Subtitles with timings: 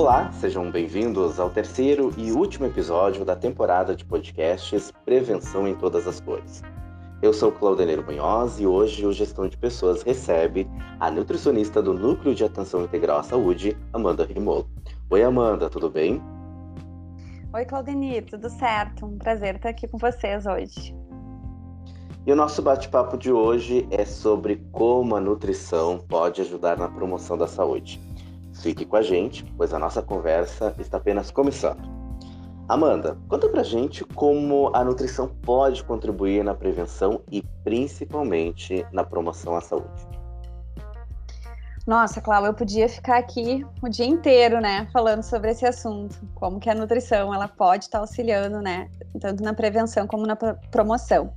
[0.00, 6.06] Olá, sejam bem-vindos ao terceiro e último episódio da temporada de podcasts Prevenção em Todas
[6.06, 6.62] as Cores.
[7.20, 10.70] Eu sou Claudeneiro Munhoz e hoje o Gestão de Pessoas recebe
[11.00, 14.70] a nutricionista do Núcleo de Atenção Integral à Saúde, Amanda Rimolo.
[15.10, 16.22] Oi, Amanda, tudo bem?
[17.52, 19.04] Oi, Claudenir, tudo certo?
[19.04, 20.94] Um prazer estar aqui com vocês hoje.
[22.24, 27.36] E o nosso bate-papo de hoje é sobre como a nutrição pode ajudar na promoção
[27.36, 28.00] da saúde.
[28.60, 31.80] Fique com a gente, pois a nossa conversa está apenas começando.
[32.68, 39.56] Amanda, conta pra gente como a nutrição pode contribuir na prevenção e principalmente na promoção
[39.56, 40.06] à saúde.
[41.86, 46.60] Nossa, Cláudia, eu podia ficar aqui o dia inteiro, né, falando sobre esse assunto, como
[46.60, 51.32] que a nutrição ela pode estar auxiliando, né, tanto na prevenção como na promoção.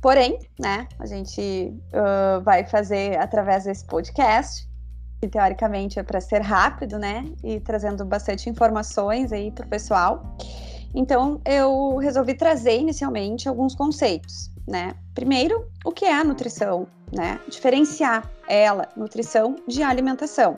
[0.00, 4.67] Porém, né, a gente uh, vai fazer através desse podcast
[5.20, 7.24] que teoricamente é para ser rápido, né?
[7.42, 10.36] E trazendo bastante informações aí para o pessoal.
[10.94, 14.94] Então, eu resolvi trazer inicialmente alguns conceitos, né?
[15.14, 17.38] Primeiro, o que é a nutrição, né?
[17.48, 20.56] Diferenciar ela, nutrição de alimentação.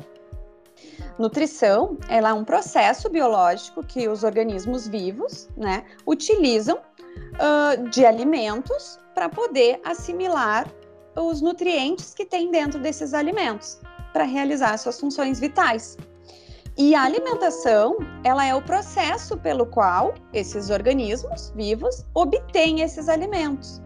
[1.19, 8.99] Nutrição, ela é um processo biológico que os organismos vivos, né, utilizam uh, de alimentos
[9.15, 10.67] para poder assimilar
[11.15, 13.79] os nutrientes que tem dentro desses alimentos
[14.13, 15.97] para realizar suas funções vitais.
[16.79, 23.83] E a alimentação, ela é o processo pelo qual esses organismos vivos obtêm esses alimentos.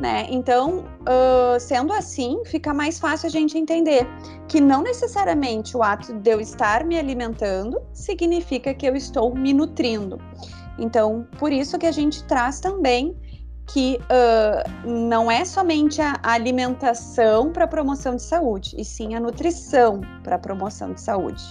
[0.00, 0.26] Né?
[0.28, 4.06] Então, uh, sendo assim, fica mais fácil a gente entender
[4.48, 9.52] que não necessariamente o ato de eu estar me alimentando significa que eu estou me
[9.52, 10.18] nutrindo.
[10.78, 13.16] Então, por isso que a gente traz também
[13.66, 20.00] que uh, não é somente a alimentação para promoção de saúde, e sim a nutrição
[20.22, 21.42] para promoção de saúde.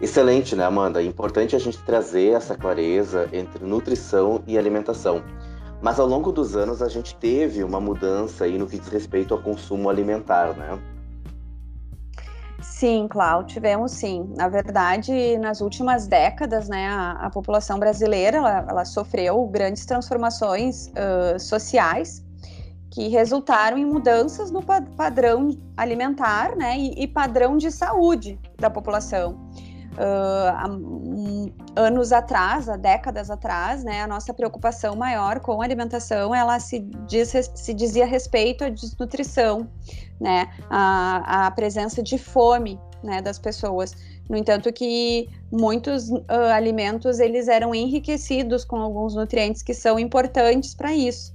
[0.00, 1.02] Excelente, né, Amanda?
[1.02, 5.22] É importante a gente trazer essa clareza entre nutrição e alimentação.
[5.82, 9.34] Mas ao longo dos anos a gente teve uma mudança aí no que diz respeito
[9.34, 10.78] ao consumo alimentar, né?
[12.62, 14.32] Sim, Cláudio, tivemos sim.
[14.36, 20.88] Na verdade, nas últimas décadas, né, a, a população brasileira ela, ela, sofreu grandes transformações
[20.88, 22.24] uh, sociais
[22.90, 29.38] que resultaram em mudanças no padrão alimentar, né, e, e padrão de saúde da população.
[30.00, 36.58] Uh, anos atrás, há décadas atrás, né, a nossa preocupação maior com a alimentação, ela
[36.58, 39.68] se, diz, se dizia respeito à desnutrição,
[40.18, 43.94] né, a, a presença de fome, né, das pessoas.
[44.28, 46.24] No entanto, que muitos uh,
[46.54, 51.34] alimentos eles eram enriquecidos com alguns nutrientes que são importantes para isso.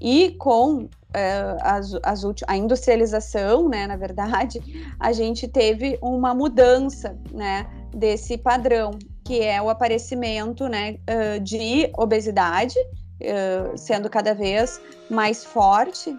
[0.00, 4.60] E com Uh, as, as a industrialização, né, na verdade,
[5.00, 8.92] a gente teve uma mudança, né, desse padrão,
[9.24, 16.16] que é o aparecimento, né, uh, de obesidade, uh, sendo cada vez mais forte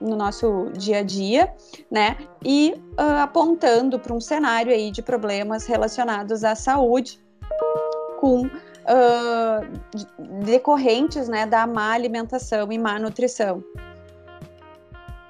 [0.00, 1.54] no nosso dia a dia,
[1.88, 2.74] né, e
[3.22, 7.20] apontando para um cenário aí de problemas relacionados à saúde,
[8.18, 8.50] com
[10.44, 13.62] decorrentes, né, da má alimentação e má nutrição.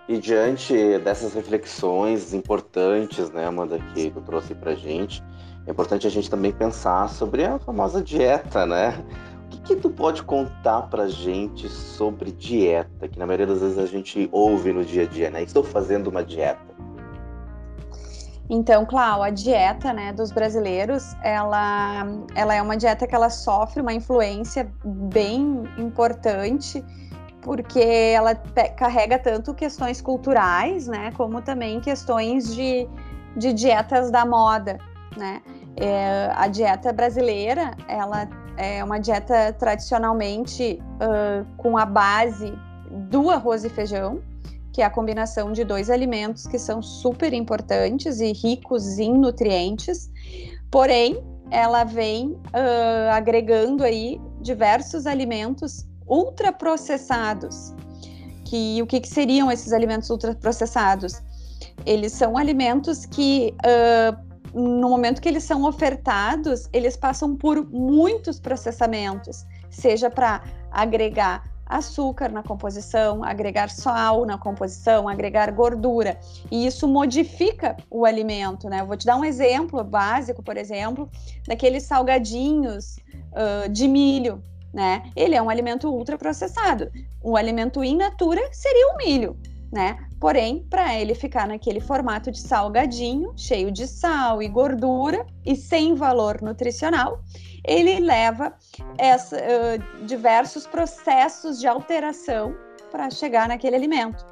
[0.09, 5.23] E diante dessas reflexões importantes, né, Amanda, que tu trouxe pra gente,
[5.67, 9.05] é importante a gente também pensar sobre a famosa dieta, né?
[9.47, 13.79] O que, que tu pode contar pra gente sobre dieta, que na maioria das vezes
[13.79, 15.43] a gente ouve no dia a dia, né?
[15.43, 16.76] Estou fazendo uma dieta.
[18.49, 23.81] Então, Clau, a dieta né, dos brasileiros, ela, ela é uma dieta que ela sofre
[23.81, 26.85] uma influência bem importante
[27.43, 28.35] porque ela
[28.77, 32.89] carrega tanto questões culturais, né, como também questões de,
[33.37, 34.79] de dietas da moda,
[35.17, 35.41] né.
[35.77, 42.53] É, a dieta brasileira, ela é uma dieta tradicionalmente uh, com a base
[42.91, 44.23] do arroz e feijão,
[44.77, 50.11] que é a combinação de dois alimentos que são super importantes e ricos em nutrientes,
[50.71, 57.75] porém ela vem uh, agregando aí diversos alimentos ultraprocessados.
[58.45, 61.23] Que o que, que seriam esses alimentos ultraprocessados?
[61.87, 68.39] Eles são alimentos que uh, no momento que eles são ofertados, eles passam por muitos
[68.39, 76.19] processamentos, seja para agregar açúcar na composição, agregar sal na composição, agregar gordura.
[76.51, 78.81] E isso modifica o alimento, né?
[78.81, 81.11] Eu vou te dar um exemplo básico, por exemplo,
[81.47, 82.97] daqueles salgadinhos
[83.33, 84.43] uh, de milho
[84.77, 85.11] né?
[85.17, 86.93] Ele é um alimento ultraprocessado.
[87.23, 89.35] O alimento in natura seria o milho,
[89.73, 89.97] né?
[90.21, 95.95] Porém, para ele ficar naquele formato de salgadinho, cheio de sal e gordura e sem
[95.95, 97.23] valor nutricional,
[97.67, 98.55] ele leva
[98.97, 102.55] essa, uh, diversos processos de alteração
[102.91, 104.25] para chegar naquele alimento.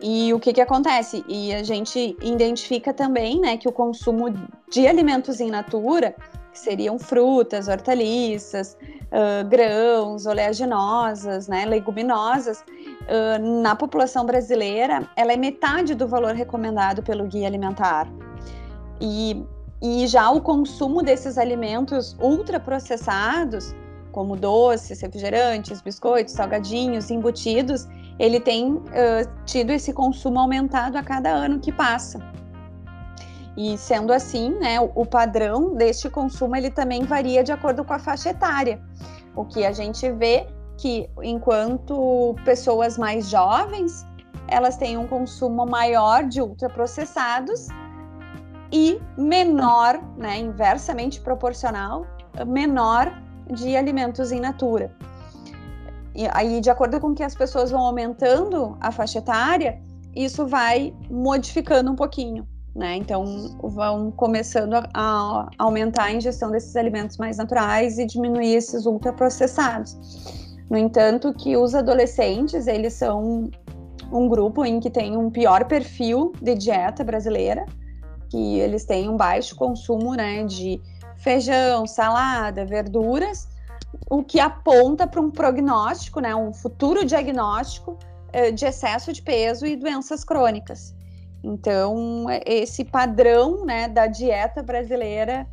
[0.00, 1.24] E o que, que acontece?
[1.28, 4.34] E a gente identifica também né, que o consumo
[4.70, 6.14] de alimentos in natura,
[6.52, 8.76] que seriam frutas, hortaliças,
[9.12, 17.02] uh, grãos, oleaginosas, né, leguminosas, uh, na população brasileira, ela é metade do valor recomendado
[17.02, 18.08] pelo guia alimentar.
[19.00, 19.44] E,
[19.82, 23.74] e já o consumo desses alimentos ultraprocessados,
[24.12, 28.82] como doces, refrigerantes, biscoitos, salgadinhos, embutidos, ele tem uh,
[29.44, 32.20] tido esse consumo aumentado a cada ano que passa.
[33.56, 37.98] E sendo assim, né, o, padrão deste consumo ele também varia de acordo com a
[37.98, 38.80] faixa etária.
[39.34, 40.46] O que a gente vê
[40.78, 44.06] que enquanto pessoas mais jovens,
[44.46, 47.68] elas têm um consumo maior de ultraprocessados
[48.72, 52.06] e menor, né, inversamente proporcional,
[52.46, 53.12] menor
[53.50, 54.90] de alimentos in natura.
[56.14, 59.80] E aí, de acordo com que as pessoas vão aumentando a faixa etária,
[60.14, 62.96] isso vai modificando um pouquinho, né?
[62.96, 63.24] Então,
[63.62, 69.96] vão começando a, aumentar a ingestão desses alimentos mais naturais e diminuir esses ultraprocessados.
[70.70, 73.50] No entanto, que os adolescentes, eles são
[74.10, 77.64] um grupo em que tem um pior perfil de dieta brasileira,
[78.32, 80.80] que eles têm um baixo consumo, né, de
[81.18, 83.46] feijão, salada, verduras,
[84.10, 87.98] o que aponta para um prognóstico, né, um futuro diagnóstico
[88.32, 90.94] eh, de excesso de peso e doenças crônicas.
[91.44, 95.46] Então, esse padrão né, da dieta brasileira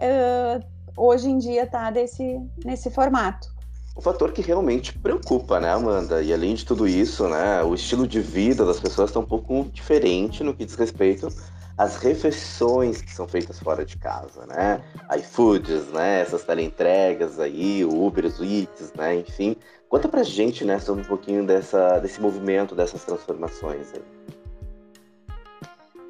[0.00, 0.64] uh,
[0.96, 3.54] hoje em dia está nesse formato
[3.96, 6.22] um fator que realmente preocupa, né, Amanda?
[6.22, 9.66] E além de tudo isso, né, o estilo de vida das pessoas está um pouco
[9.72, 11.28] diferente no que diz respeito
[11.76, 14.82] às refeições que são feitas fora de casa, né?
[15.18, 16.20] iFoods, né?
[16.20, 19.16] Essas teleentregas aí, o Uber, os Eats, né?
[19.16, 19.56] Enfim,
[19.88, 24.02] conta pra gente, né, sobre um pouquinho dessa, desse movimento, dessas transformações aí.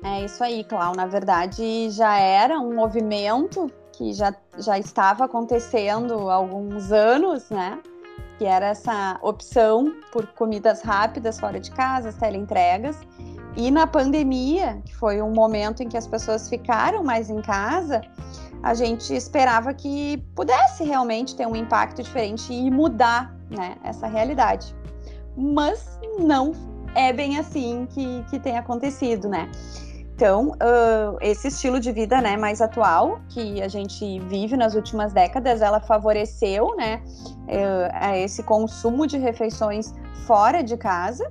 [0.05, 0.95] É isso aí, Clau.
[0.95, 7.81] Na verdade, já era um movimento que já, já estava acontecendo há alguns anos, né?
[8.39, 12.97] Que era essa opção por comidas rápidas fora de casa, as teleentregas.
[13.57, 18.03] E na pandemia, que foi um momento em que as pessoas ficaram mais em casa,
[18.63, 24.75] a gente esperava que pudesse realmente ter um impacto diferente e mudar né, essa realidade.
[25.37, 26.53] Mas não
[26.95, 29.51] é bem assim que, que tem acontecido, né?
[30.15, 35.13] Então, uh, esse estilo de vida né, mais atual que a gente vive nas últimas
[35.13, 39.95] décadas, ela favoreceu né, uh, esse consumo de refeições
[40.27, 41.31] fora de casa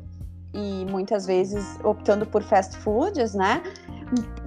[0.56, 3.62] e muitas vezes optando por fast foods, né?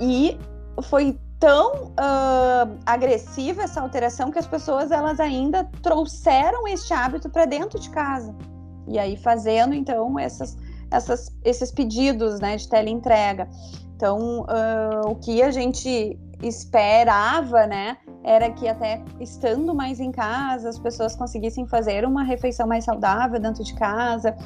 [0.01, 0.39] E
[0.83, 7.45] foi tão uh, agressiva essa alteração que as pessoas elas ainda trouxeram este hábito para
[7.45, 8.35] dentro de casa
[8.89, 10.57] e aí fazendo então essas,
[10.91, 13.49] essas, esses pedidos né, de teleentrega.
[13.95, 20.69] Então, uh, o que a gente esperava, né, era que até estando mais em casa,
[20.69, 24.37] as pessoas conseguissem fazer uma refeição mais saudável dentro de casa,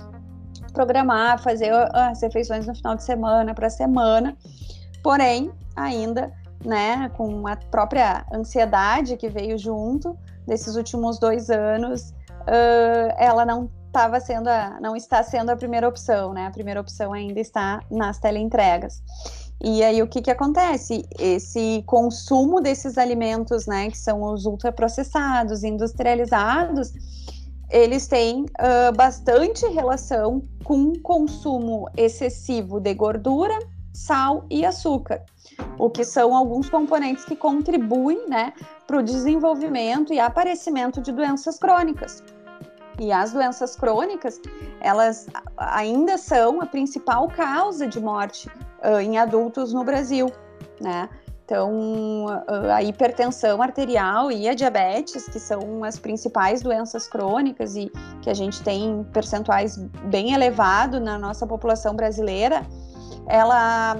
[0.73, 4.37] programar, fazer as refeições no final de semana para semana.
[5.03, 6.33] Porém, ainda,
[6.65, 12.11] né, com a própria ansiedade que veio junto desses últimos dois anos,
[12.43, 16.47] uh, ela não estava sendo a, não está sendo a primeira opção, né?
[16.47, 19.03] A primeira opção ainda está nas teleentregas.
[19.63, 21.05] E aí o que que acontece?
[21.19, 26.93] Esse consumo desses alimentos, né, que são os ultraprocessados, industrializados,
[27.73, 33.59] eles têm uh, bastante relação com consumo excessivo de gordura,
[33.95, 35.23] sal e açúcar,
[35.79, 38.53] o que são alguns componentes que contribuem, né,
[38.87, 42.23] para o desenvolvimento e aparecimento de doenças crônicas.
[43.01, 44.39] E as doenças crônicas,
[44.81, 45.27] elas
[45.57, 48.49] ainda são a principal causa de morte
[48.85, 50.31] uh, em adultos no Brasil,
[50.79, 51.09] né?
[51.53, 52.29] Então,
[52.75, 57.93] a hipertensão arterial e a diabetes, que são as principais doenças crônicas e
[58.23, 62.67] que a gente tem percentuais bem elevados na nossa população brasileira,
[63.27, 63.99] ela,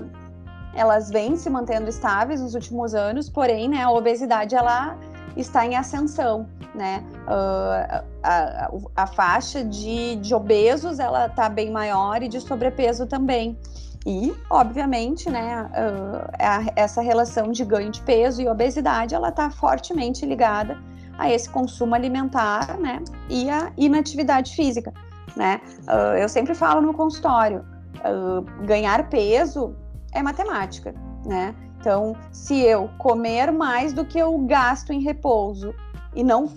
[0.75, 4.97] elas vêm se mantendo estáveis nos últimos anos, porém, né, a obesidade ela
[5.37, 7.05] está em ascensão, né?
[7.27, 13.59] Uh, a, a, faixa de, de obesos ela está bem maior e de sobrepeso também.
[14.07, 16.31] E, obviamente, né, uh,
[16.75, 20.77] essa relação de ganho de peso e obesidade, ela está fortemente ligada
[21.17, 24.93] a esse consumo alimentar, né, e a inatividade física,
[25.37, 25.61] né.
[25.83, 27.65] Uh, eu sempre falo no consultório,
[28.03, 29.77] Uh, ganhar peso
[30.13, 30.93] é matemática,
[31.25, 31.55] né?
[31.79, 35.73] Então, se eu comer mais do que eu gasto em repouso
[36.15, 36.49] e não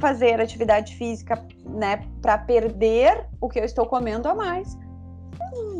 [0.00, 4.76] fazer atividade física, né, para perder o que eu estou comendo a mais,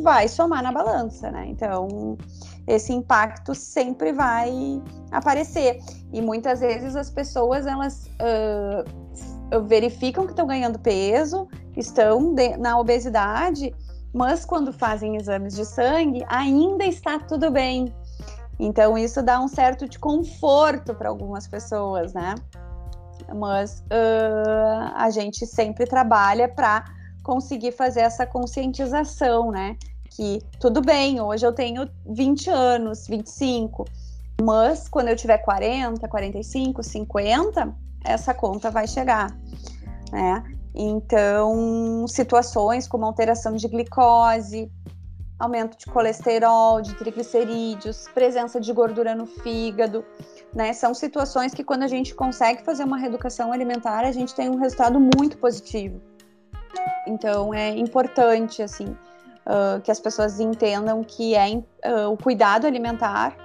[0.02, 1.46] vai somar na balança, né?
[1.48, 2.16] Então,
[2.66, 5.80] esse impacto sempre vai aparecer.
[6.12, 12.78] E muitas vezes as pessoas elas uh, verificam que estão ganhando peso, estão de, na
[12.78, 13.74] obesidade,
[14.12, 17.92] mas quando fazem exames de sangue ainda está tudo bem.
[18.58, 22.34] Então isso dá um certo de conforto para algumas pessoas, né?
[23.34, 26.84] Mas uh, a gente sempre trabalha para
[27.24, 29.76] conseguir fazer essa conscientização, né?
[30.10, 33.84] Que tudo bem, hoje eu tenho 20 anos, 25,
[34.40, 39.36] mas quando eu tiver 40, 45, 50, essa conta vai chegar,
[40.12, 40.44] né?
[40.72, 44.70] Então, situações como alteração de glicose,
[45.38, 50.04] aumento de colesterol, de triglicerídeos, presença de gordura no fígado,
[50.54, 50.72] né?
[50.72, 54.56] São situações que quando a gente consegue fazer uma reeducação alimentar, a gente tem um
[54.56, 56.00] resultado muito positivo.
[57.06, 58.96] Então, é importante, assim,
[59.46, 63.36] uh, que as pessoas entendam que é, uh, o cuidado alimentar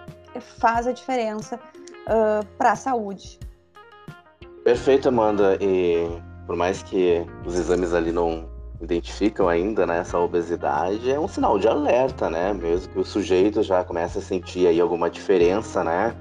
[0.59, 1.59] faz a diferença
[2.07, 3.39] uh, para a saúde.
[4.63, 5.57] Perfeito, Amanda.
[5.59, 6.07] E
[6.45, 8.49] por mais que os exames ali não
[8.81, 12.53] identificam ainda né, essa obesidade, é um sinal de alerta, né?
[12.53, 16.15] Mesmo que o sujeito já comece a sentir aí alguma diferença, né?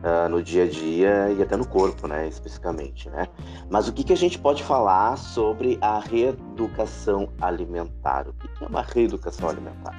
[0.00, 3.28] Uh, no dia a dia e até no corpo, né, especificamente, né?
[3.68, 8.26] Mas o que, que a gente pode falar sobre a reeducação alimentar?
[8.26, 9.94] O que, que é uma reeducação alimentar?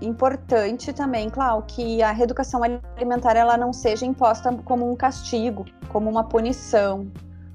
[0.00, 6.08] Importante também, Clau, que a reeducação alimentar ela não seja imposta como um castigo, como
[6.08, 7.10] uma punição.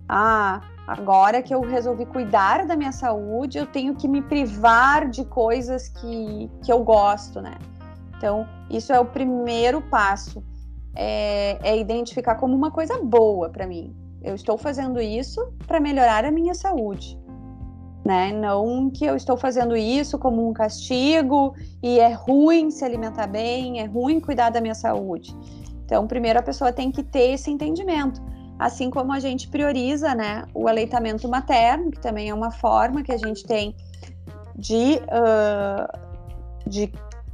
[0.09, 5.25] Ah, Agora que eu resolvi cuidar da minha saúde, eu tenho que me privar de
[5.25, 7.55] coisas que, que eu gosto, né?
[8.15, 10.43] Então, isso é o primeiro passo,
[10.95, 13.95] é, é identificar como uma coisa boa para mim.
[14.23, 17.19] Eu estou fazendo isso para melhorar a minha saúde,
[18.03, 18.31] né?
[18.31, 23.79] Não que eu estou fazendo isso como um castigo e é ruim se alimentar bem,
[23.79, 25.35] é ruim cuidar da minha saúde.
[25.85, 28.19] Então, primeiro a pessoa tem que ter esse entendimento
[28.57, 33.11] assim como a gente prioriza né, o aleitamento materno, que também é uma forma que
[33.11, 33.75] a gente tem
[34.55, 35.99] de, uh,
[36.67, 36.91] de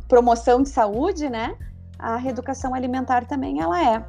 [0.07, 1.55] promoção de saúde, né?
[2.01, 4.03] A reeducação alimentar também ela é.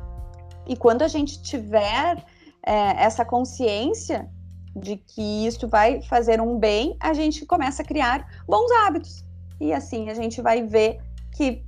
[0.66, 2.24] E quando a gente tiver
[2.64, 4.28] é, essa consciência
[4.74, 9.24] de que isso vai fazer um bem, a gente começa a criar bons hábitos.
[9.60, 10.98] E assim a gente vai ver
[11.32, 11.62] que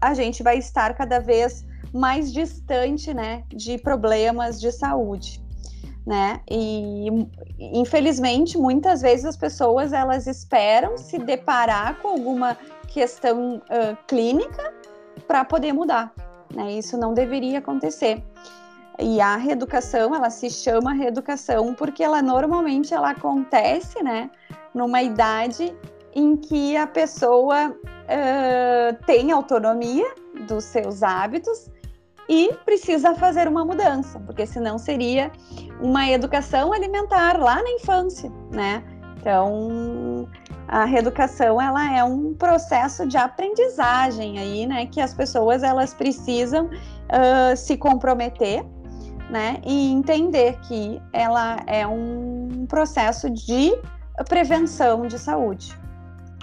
[0.00, 5.42] a gente vai estar cada vez mais distante, né, de problemas de saúde,
[6.06, 6.40] né?
[6.50, 7.08] E
[7.58, 14.77] infelizmente muitas vezes as pessoas elas esperam se deparar com alguma questão uh, clínica
[15.28, 16.12] para poder mudar,
[16.52, 16.72] né?
[16.72, 18.24] Isso não deveria acontecer.
[18.98, 24.28] E a reeducação, ela se chama reeducação porque ela normalmente ela acontece, né,
[24.74, 25.72] numa idade
[26.12, 30.12] em que a pessoa uh, tem autonomia
[30.48, 31.70] dos seus hábitos
[32.28, 35.30] e precisa fazer uma mudança, porque senão seria
[35.80, 38.82] uma educação alimentar lá na infância, né?
[39.20, 39.68] Então,
[40.68, 44.86] a reeducação ela é um processo de aprendizagem aí, né?
[44.86, 48.62] Que as pessoas elas precisam uh, se comprometer,
[49.30, 49.60] né?
[49.64, 53.72] E entender que ela é um processo de
[54.28, 55.74] prevenção de saúde.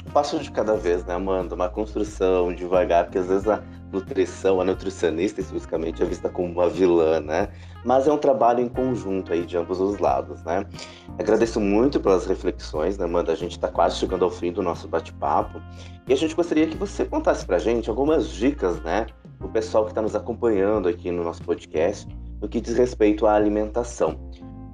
[0.08, 1.54] Um passo de cada vez, né, Amanda?
[1.54, 3.62] Uma construção devagar, porque às vezes a
[3.92, 7.50] nutrição, a nutricionista especificamente é vista como uma vilã, né?
[7.84, 10.66] Mas é um trabalho em conjunto aí de ambos os lados, né?
[11.20, 13.32] Agradeço muito pelas reflexões, né, Amanda?
[13.32, 15.62] A gente está quase chegando ao fim do nosso bate-papo
[16.08, 19.08] e a gente gostaria que você contasse pra gente algumas dicas, né,
[19.40, 22.08] o pessoal que está nos acompanhando aqui no nosso podcast
[22.42, 24.20] no que diz respeito à alimentação.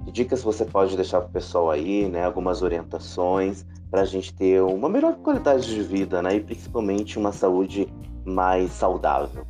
[0.04, 2.24] Que dicas você pode deixar para o pessoal aí, né?
[2.24, 6.36] Algumas orientações para a gente ter uma melhor qualidade de vida, né?
[6.36, 7.86] E principalmente uma saúde
[8.24, 9.46] mais saudável.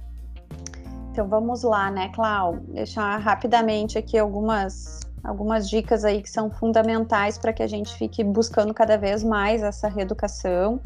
[1.11, 2.57] Então vamos lá, né, Clau?
[2.69, 8.25] Deixar rapidamente aqui algumas, algumas dicas aí que são fundamentais para que a gente fique
[8.25, 10.81] buscando cada vez mais essa reeducação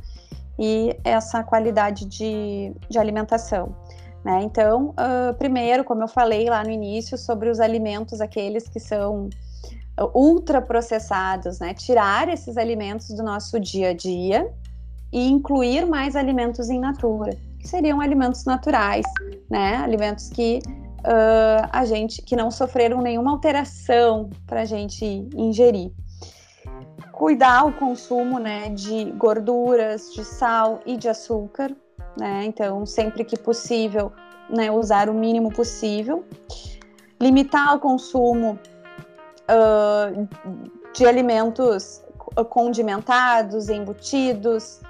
[0.59, 3.77] e essa qualidade de, de alimentação.
[4.25, 4.43] Né?
[4.43, 9.31] Então, uh, primeiro, como eu falei lá no início, sobre os alimentos, aqueles que são
[10.15, 11.73] ultraprocessados, né?
[11.73, 14.53] Tirar esses alimentos do nosso dia a dia
[15.11, 17.35] e incluir mais alimentos em natura
[17.67, 19.05] seriam alimentos naturais,
[19.51, 19.77] né?
[19.77, 20.61] Alimentos que
[21.01, 25.05] uh, a gente que não sofreram nenhuma alteração para a gente
[25.35, 25.91] ingerir.
[27.13, 31.75] cuidar o consumo né, de gorduras, de sal e de açúcar,
[32.19, 32.45] né?
[32.45, 34.13] Então, sempre que possível,
[34.51, 36.25] né, usar o mínimo possível.
[37.19, 38.59] Limitar o consumo
[39.49, 40.29] uh,
[40.93, 42.03] de alimentos
[42.51, 44.81] condimentados, embutidos,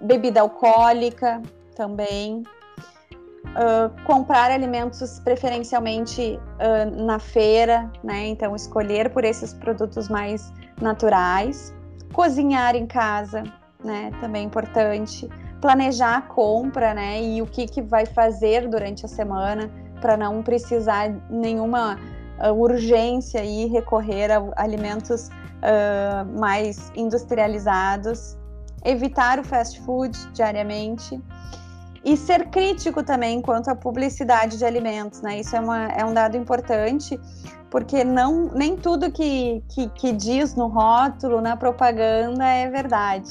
[0.00, 1.40] bebida alcoólica
[1.74, 2.42] também.
[3.52, 8.28] Uh, comprar alimentos preferencialmente uh, na feira, né?
[8.28, 10.50] Então escolher por esses produtos mais
[10.80, 11.74] naturais,
[12.14, 13.42] cozinhar em casa,
[13.84, 14.10] né?
[14.20, 15.28] Também é importante,
[15.60, 17.22] planejar a compra, né?
[17.22, 21.98] E o que, que vai fazer durante a semana para não precisar nenhuma
[22.38, 25.28] uh, urgência e recorrer a alimentos
[26.40, 28.36] mais industrializados,
[28.84, 31.22] evitar o fast food diariamente
[32.04, 35.40] e ser crítico também quanto à publicidade de alimentos, né?
[35.40, 37.18] Isso é, uma, é um dado importante,
[37.70, 43.30] porque não, nem tudo que, que, que diz no rótulo, na propaganda, é verdade.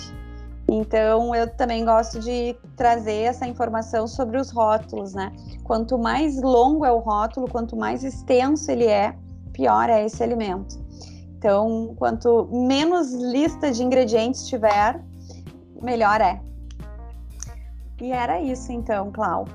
[0.69, 5.33] Então, eu também gosto de trazer essa informação sobre os rótulos, né?
[5.65, 9.13] Quanto mais longo é o rótulo, quanto mais extenso ele é,
[9.51, 10.79] pior é esse alimento.
[11.37, 15.03] Então, quanto menos lista de ingredientes tiver,
[15.81, 16.39] melhor é.
[18.01, 19.45] E era isso então, Clau.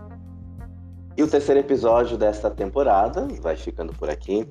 [1.17, 4.49] E o terceiro episódio desta temporada vai ficando por aqui.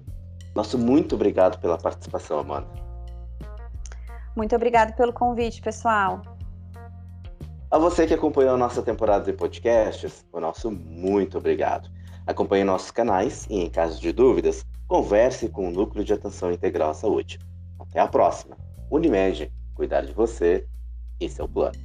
[0.54, 2.68] Nosso muito obrigado pela participação, Amanda.
[4.36, 6.22] Muito obrigado pelo convite, pessoal.
[7.72, 11.90] A você que acompanhou a nossa temporada de podcasts, o nosso muito obrigado.
[12.28, 16.90] Acompanhe nossos canais e, em caso de dúvidas, converse com o Núcleo de Atenção Integral
[16.90, 17.40] à Saúde.
[17.80, 18.58] Até a próxima.
[18.92, 20.68] Unimed, cuidar de você,
[21.18, 21.85] esse é o plano.